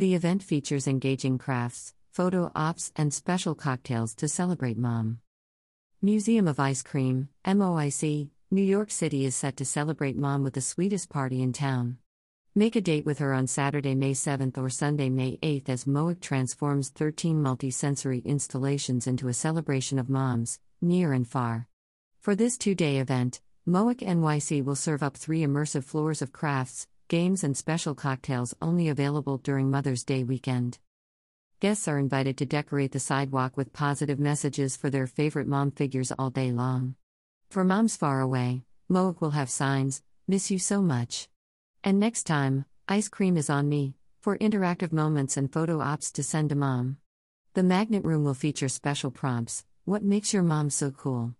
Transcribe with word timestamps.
The 0.00 0.14
event 0.14 0.42
features 0.42 0.88
engaging 0.88 1.36
crafts, 1.36 1.92
photo 2.10 2.50
ops, 2.54 2.90
and 2.96 3.12
special 3.12 3.54
cocktails 3.54 4.14
to 4.14 4.28
celebrate 4.28 4.78
mom. 4.78 5.18
Museum 6.00 6.48
of 6.48 6.58
Ice 6.58 6.82
Cream, 6.82 7.28
MOIC, 7.44 8.30
New 8.50 8.62
York 8.62 8.90
City 8.90 9.26
is 9.26 9.36
set 9.36 9.58
to 9.58 9.66
celebrate 9.66 10.16
mom 10.16 10.42
with 10.42 10.54
the 10.54 10.62
sweetest 10.62 11.10
party 11.10 11.42
in 11.42 11.52
town. 11.52 11.98
Make 12.54 12.76
a 12.76 12.80
date 12.80 13.04
with 13.04 13.18
her 13.18 13.34
on 13.34 13.46
Saturday, 13.46 13.94
May 13.94 14.12
7th 14.12 14.56
or 14.56 14.70
Sunday, 14.70 15.10
May 15.10 15.36
8th 15.42 15.68
as 15.68 15.84
MOIC 15.84 16.22
transforms 16.22 16.88
13 16.88 17.42
multi-sensory 17.42 18.20
installations 18.20 19.06
into 19.06 19.28
a 19.28 19.34
celebration 19.34 19.98
of 19.98 20.08
moms, 20.08 20.60
near 20.80 21.12
and 21.12 21.28
far. 21.28 21.68
For 22.20 22.34
this 22.34 22.56
two 22.56 22.74
day 22.74 22.96
event, 22.96 23.42
MOIC 23.68 23.98
NYC 23.98 24.64
will 24.64 24.76
serve 24.76 25.02
up 25.02 25.18
three 25.18 25.42
immersive 25.42 25.84
floors 25.84 26.22
of 26.22 26.32
crafts, 26.32 26.86
games, 27.10 27.42
and 27.42 27.56
special 27.56 27.94
cocktails 27.94 28.54
only 28.62 28.88
available 28.88 29.36
during 29.36 29.68
Mother's 29.68 30.04
Day 30.04 30.22
weekend. 30.22 30.78
Guests 31.58 31.88
are 31.88 31.98
invited 31.98 32.38
to 32.38 32.46
decorate 32.46 32.92
the 32.92 33.00
sidewalk 33.00 33.56
with 33.56 33.72
positive 33.72 34.20
messages 34.20 34.76
for 34.76 34.88
their 34.88 35.08
favorite 35.08 35.48
mom 35.48 35.72
figures 35.72 36.12
all 36.12 36.30
day 36.30 36.52
long. 36.52 36.94
For 37.50 37.64
moms 37.64 37.96
far 37.96 38.20
away, 38.20 38.62
MOIC 38.88 39.20
will 39.20 39.32
have 39.32 39.50
signs, 39.50 40.02
Miss 40.28 40.52
you 40.52 40.60
so 40.60 40.80
much. 40.80 41.28
And 41.82 41.98
next 41.98 42.28
time, 42.28 42.64
ice 42.86 43.08
cream 43.08 43.36
is 43.36 43.50
on 43.50 43.68
me, 43.68 43.94
for 44.20 44.38
interactive 44.38 44.92
moments 44.92 45.36
and 45.36 45.52
photo 45.52 45.80
ops 45.80 46.12
to 46.12 46.22
send 46.22 46.50
to 46.50 46.54
mom. 46.54 46.98
The 47.54 47.64
magnet 47.64 48.04
room 48.04 48.22
will 48.22 48.34
feature 48.34 48.68
special 48.68 49.10
prompts 49.10 49.64
What 49.84 50.04
makes 50.04 50.32
your 50.32 50.44
mom 50.44 50.70
so 50.70 50.92
cool? 50.92 51.34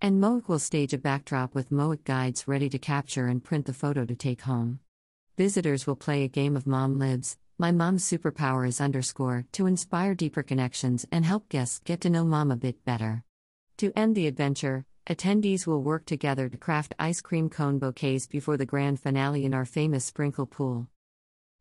And 0.00 0.18
MOIC 0.18 0.48
will 0.48 0.58
stage 0.58 0.94
a 0.94 0.98
backdrop 0.98 1.54
with 1.54 1.68
MOIC 1.70 2.04
guides 2.04 2.48
ready 2.48 2.70
to 2.70 2.78
capture 2.78 3.26
and 3.26 3.44
print 3.44 3.66
the 3.66 3.74
photo 3.74 4.06
to 4.06 4.14
take 4.14 4.40
home. 4.42 4.80
Visitors 5.40 5.86
will 5.86 5.96
play 5.96 6.22
a 6.22 6.28
game 6.28 6.54
of 6.54 6.66
Mom 6.66 6.98
Libs, 6.98 7.38
my 7.56 7.72
mom's 7.72 8.04
superpower 8.04 8.68
is 8.68 8.78
underscore 8.78 9.46
to 9.52 9.64
inspire 9.64 10.14
deeper 10.14 10.42
connections 10.42 11.06
and 11.10 11.24
help 11.24 11.48
guests 11.48 11.80
get 11.82 12.02
to 12.02 12.10
know 12.10 12.24
mom 12.24 12.50
a 12.50 12.56
bit 12.56 12.84
better. 12.84 13.24
To 13.78 13.90
end 13.96 14.14
the 14.14 14.26
adventure, 14.26 14.84
attendees 15.06 15.66
will 15.66 15.82
work 15.82 16.04
together 16.04 16.50
to 16.50 16.58
craft 16.58 16.94
ice 16.98 17.22
cream 17.22 17.48
cone 17.48 17.78
bouquets 17.78 18.26
before 18.26 18.58
the 18.58 18.66
grand 18.66 19.00
finale 19.00 19.46
in 19.46 19.54
our 19.54 19.64
famous 19.64 20.04
sprinkle 20.04 20.44
pool. 20.44 20.88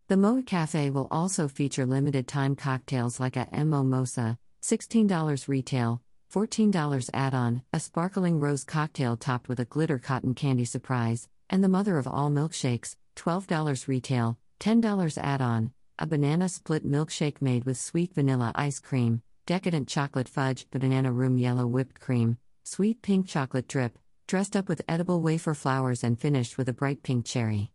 The 0.10 0.16
MOIC 0.16 0.46
Cafe 0.46 0.90
will 0.90 1.08
also 1.10 1.48
feature 1.48 1.86
limited 1.86 2.28
time 2.28 2.58
cocktails 2.58 3.18
like 3.18 3.38
a 3.38 3.48
Mimosa, 3.54 4.38
$16 4.62 5.48
retail, 5.48 6.02
$14 6.34 7.10
add 7.14 7.34
on, 7.34 7.62
a 7.72 7.80
sparkling 7.80 8.42
rose 8.42 8.66
cocktail 8.66 9.16
topped 9.16 9.48
with 9.48 9.62
a 9.62 9.72
glitter 9.74 10.00
cotton 10.00 10.34
candy 10.34 10.66
surprise, 10.66 11.30
and 11.50 11.64
the 11.64 11.70
mother 11.70 11.98
of 11.98 12.08
all 12.08 12.30
milkshakes, 12.30 12.96
$12 13.16 13.88
retail, 13.88 14.38
$10 14.60 15.18
add 15.18 15.42
on, 15.42 15.72
a 15.98 16.06
banana 16.06 16.48
split 16.50 16.86
milkshake 16.86 17.42
made 17.42 17.66
with 17.66 17.78
sweet 17.78 18.14
vanilla 18.14 18.52
ice 18.56 18.80
cream, 18.80 19.22
decadent 19.46 19.88
chocolate 19.88 20.30
fudge, 20.30 20.68
banana 20.72 21.12
room 21.12 21.38
yellow 21.38 21.66
whipped 21.66 22.00
cream, 22.00 22.38
sweet 22.64 23.02
pink 23.02 23.28
chocolate 23.28 23.68
drip, 23.68 23.98
dressed 24.28 24.56
up 24.56 24.70
with 24.70 24.82
edible 24.88 25.22
wafer 25.22 25.54
flowers 25.54 26.04
and 26.04 26.20
finished 26.20 26.58
with 26.58 26.70
a 26.70 26.74
bright 26.74 27.04
pink 27.04 27.26
cherry. 27.26 27.72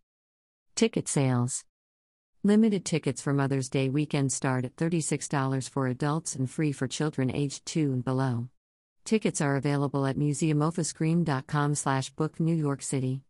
Ticket 0.75 1.09
sales 1.09 1.65
Limited 2.47 2.85
tickets 2.85 3.23
for 3.23 3.33
Mother's 3.33 3.71
Day 3.71 3.89
weekend 3.89 4.31
start 4.31 4.67
at 4.67 4.77
$36 4.77 5.69
for 5.71 5.87
adults 5.87 6.35
and 6.35 6.51
free 6.51 6.73
for 6.73 6.87
children 6.87 7.35
aged 7.35 7.65
2 7.65 7.93
and 7.93 8.05
below. 8.05 8.49
Tickets 9.05 9.41
are 9.41 9.57
available 9.57 10.07
at 10.07 10.17
museumoficecream.com 10.17 11.75
slash 11.75 12.11
book 12.11 12.39
New 12.39 12.55
York 12.55 12.83
City. 12.83 13.23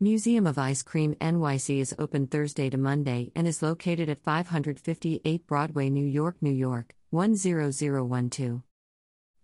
Museum 0.00 0.44
of 0.44 0.58
Ice 0.58 0.82
Cream 0.82 1.14
NYC 1.20 1.78
is 1.78 1.94
open 2.00 2.26
Thursday 2.26 2.68
to 2.68 2.76
Monday 2.76 3.30
and 3.36 3.46
is 3.46 3.62
located 3.62 4.08
at 4.08 4.24
558 4.24 5.46
Broadway, 5.46 5.88
New 5.88 6.04
York, 6.04 6.34
New 6.40 6.50
York, 6.50 6.96
10012. 7.12 8.62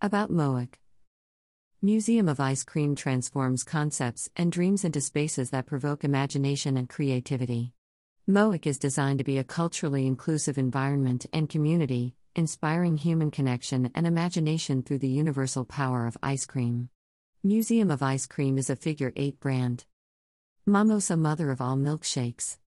About 0.03 0.33
MOIC 0.33 0.75
Museum 1.81 2.29
of 2.29 2.41
Ice 2.41 2.65
Cream 2.65 2.97
transforms 2.97 3.63
concepts 3.63 4.29
and 4.35 4.51
dreams 4.51 4.85
into 4.85 5.01
spaces 5.01 5.51
that 5.51 5.67
provoke 5.67 6.03
imagination 6.03 6.77
and 6.77 6.89
creativity. 6.89 7.73
MOIC 8.29 8.67
is 8.67 8.79
designed 8.79 9.19
to 9.19 9.25
be 9.25 9.39
a 9.39 9.45
culturally 9.45 10.05
inclusive 10.05 10.59
environment 10.59 11.27
and 11.33 11.49
community, 11.49 12.17
inspiring 12.35 12.97
human 12.97 13.31
connection 13.31 13.93
and 13.95 14.05
imagination 14.05 14.83
through 14.83 14.99
the 14.99 15.07
universal 15.07 15.65
power 15.65 16.09
of 16.09 16.19
ice 16.25 16.45
cream. 16.45 16.89
Museum 17.45 17.89
of 17.89 18.03
Ice 18.03 18.27
Cream 18.27 18.59
is 18.59 18.69
a 18.69 18.75
figure 18.75 19.13
8 19.15 19.39
brand. 19.39 19.85
Mimosa, 20.67 21.17
mother 21.17 21.51
of 21.51 21.61
all 21.61 21.77
milkshakes. 21.77 22.59